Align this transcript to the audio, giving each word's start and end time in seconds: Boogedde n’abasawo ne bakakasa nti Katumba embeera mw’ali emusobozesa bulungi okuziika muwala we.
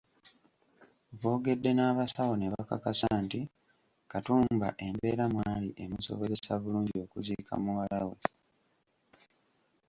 Boogedde 1.21 1.69
n’abasawo 1.73 2.33
ne 2.37 2.47
bakakasa 2.53 3.09
nti 3.23 3.39
Katumba 4.11 4.69
embeera 4.85 5.25
mw’ali 5.33 5.69
emusobozesa 5.83 6.51
bulungi 6.61 6.95
okuziika 7.05 7.53
muwala 7.63 7.99
we. 8.09 8.19